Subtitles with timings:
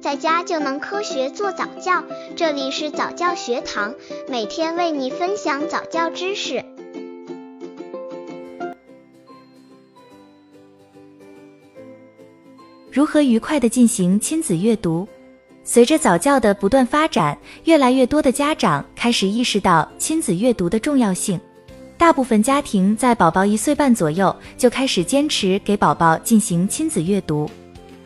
[0.00, 2.02] 在家就能科学做早教。
[2.34, 3.94] 这里是早教学堂，
[4.28, 6.64] 每天为你分享早教知识。
[12.90, 15.06] 如何愉快的进行亲子阅读？
[15.62, 21.38] 随着早教的不断发展，越来越多的家长开始意识到亲子阅读的重要性。
[21.98, 27.48] 大部分家庭在宝宝一岁半左右就开始坚持给宝宝进行亲子阅读。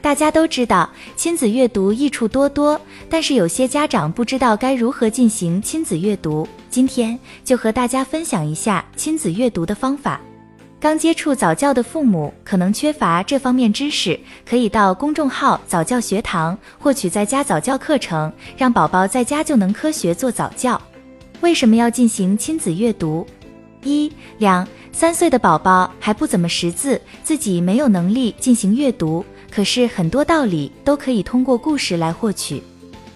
[0.04, 0.86] 大家都知道
[1.16, 6.46] 亲子阅读益处多多，但是有些家长不知道该如何进行亲子阅读。
[6.68, 10.20] 今天就和大家分享一下亲子阅读的方法。
[10.78, 20.78] 刚接触早教的父母可能缺乏这方面知识，可以到公众号早教学堂获取在家早教课程，让宝宝在家就能科学做早教。
[21.40, 23.26] 为什么要进行亲子阅读？
[23.82, 32.60] 一两三岁的宝宝还不怎么识字，自己没有能力进行阅读，可是很多道理都可以通过故事来获取。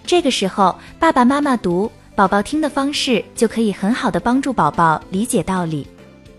[0.06, 5.85] 这个时候，爸爸妈妈读，宝宝听的方式就可以很好的帮助宝宝理解道理。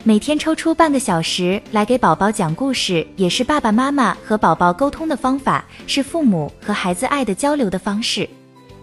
[0.06, 8.28] 每天抽出半个小时来给宝宝讲故事，也是爸爸妈妈和宝宝沟通的方法，是父母和孩子爱的交流的方式。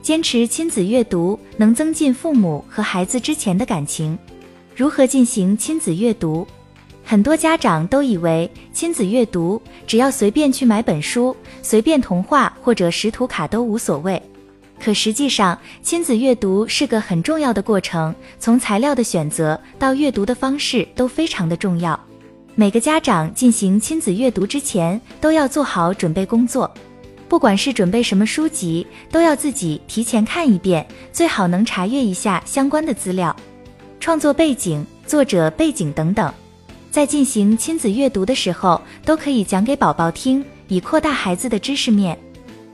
[0.02, 4.16] 坚持亲子阅读，能增进父母和孩子之前的感情。
[4.74, 6.46] 如何进行亲子阅读？
[7.08, 14.20] 很多家长都以为亲子阅读只要随便去买本书、随便童话或者识图卡都无所谓。
[14.82, 21.98] 可实际上，亲子阅读是个很重要的过程，从材料的选择到阅读的方式都非常的重要。
[22.56, 26.68] 每个家长进行亲子阅读之前，都要做好准备工作。
[27.28, 33.34] 不管是准备什么书籍，都要自己提前看一遍，最好能查阅一下相关的资料。
[34.00, 36.32] 创作背景、作者背景等等，
[36.96, 42.18] 在进行亲子阅读的时候，都可以讲给宝宝听，以扩大孩子的知识面。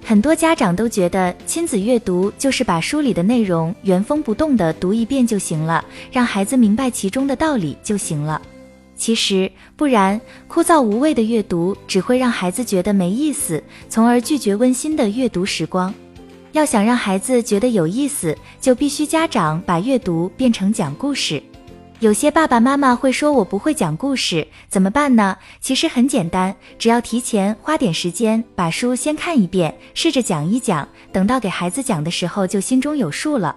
[0.05, 8.41] 很多家长都觉得亲子阅读就是把书里的内容原封不动的读一遍就行了，让孩子明白其中的道理就行了。
[8.95, 15.93] 其实不然，枯燥无味的阅读只会让孩子觉得没意思，从而拒绝温馨的阅读时光。
[16.53, 21.43] 要想让孩子觉得有意思，就必须家长把阅读变成讲故事。
[22.03, 33.55] 有些爸爸妈妈会说：“我不会讲故事，怎么办呢？”其实很简单，只要提前花点时间把书先看一遍，试着讲一讲，等到给孩子讲的时候就心中有数了。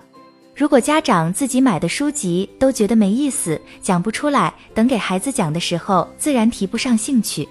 [0.56, 7.50] 如果家长自己买的书籍都觉得没意思，讲不出来，等给孩子讲的时候自然提不上兴趣。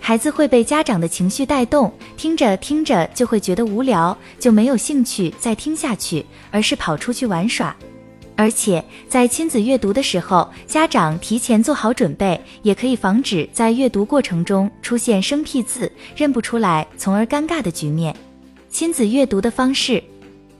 [0.00, 7.76] 孩子会被家长的情绪带动，听着听着就会觉得无聊，就没有兴趣再听下去，而是跑出去玩耍。
[8.40, 18.16] 而且在亲子阅读的时候，家长提前做好准备，也可以防止在阅读过程中出现生僻字认不出来，从而尴尬的局面。
[18.70, 20.02] 亲子阅读的方式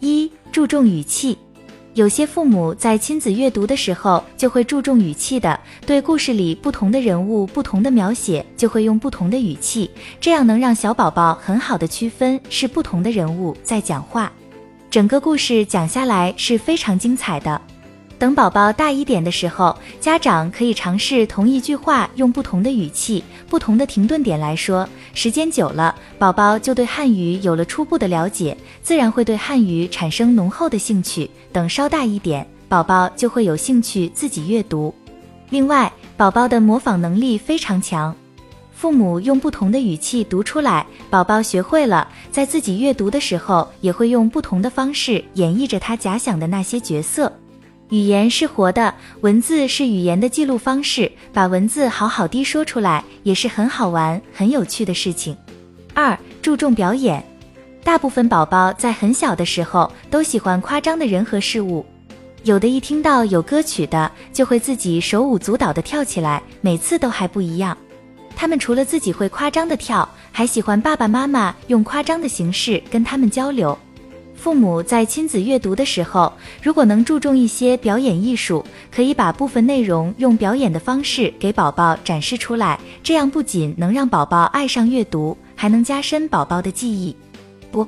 [0.01, 1.39] 一，注重语气。
[1.95, 14.31] 有些父母在亲子阅读的时候就会注重语气的，对故事里不同的人物、不同的描写，就会用不同的语气，这样能让小宝宝很好的区分是不同的人物在讲话，
[14.91, 17.61] 整个故事讲下来是非常精彩的。
[18.19, 24.87] 等宝宝大一点的时候，家长可以尝试同一句话用不同的语气、不同的停顿点来说。
[25.15, 31.31] 时间久了，宝宝就对汉语有了初步的了解，自然会对汉语产生浓厚的兴趣。
[31.53, 34.93] 等稍大一点，宝宝就会有兴趣自己阅读。
[35.51, 38.15] 另外，宝宝的模仿能力非常强，
[38.81, 47.31] 父母用不同的语气读出来，宝宝学会了，在自己阅读的时候，也会用不同的方式演绎着他假想的那些角色。
[47.91, 55.37] 语言是活的，文字是语言的记录方式，把文字好好的说出来也是很好玩、很有趣的事情。
[55.93, 57.23] 二，注重表演。
[57.85, 61.85] 大部分宝宝在很小的时候都喜欢夸张的人和事物，
[62.45, 67.77] 有的一听到有歌曲的，就会自己手舞足蹈的跳起来，每次都还不一样。
[68.41, 73.77] 他们除了自己会夸张的跳，还喜欢爸爸妈妈用夸张的形式跟他们交流。
[74.35, 76.33] 父母在亲子阅读的时候，
[76.63, 87.15] 如果能注重一些表演艺术，可以把部分内容用表演的方式给宝宝展示出来，这样不仅能让宝宝爱上阅读，还能加深宝宝的记忆。
[87.71, 87.87] 不，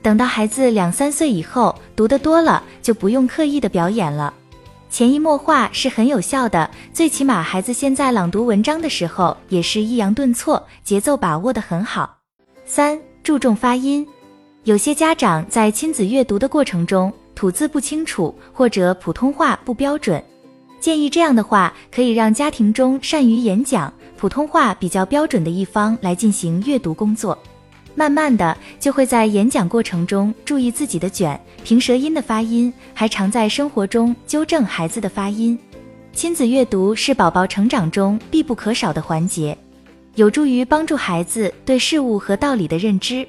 [0.00, 4.32] 等到孩子两三岁以后，读得多了，就不用刻意的表演了，
[4.92, 6.70] 潜移默化是很有效的。
[6.92, 12.18] 最起码孩子现在朗读文章的时候，也是抑扬顿挫，节奏把握的很好。
[12.66, 14.06] 三，注重发音。
[14.64, 20.22] 有些家长在亲子阅读的过程中吐字不清楚，或者普通话不标准，
[20.78, 27.36] 建议这样的话可以让家庭中善于演讲、普通话比较标准的一方来进行阅读工作。
[27.94, 35.58] 慢慢的就会在演讲过程中注意自己的卷、平舌音的发音，还常在生活中纠正孩子的发音。
[36.12, 39.56] 亲子阅读是宝宝成长中必不可少的环节，
[40.14, 43.26] 有助于帮助孩子对事物和道理的认知。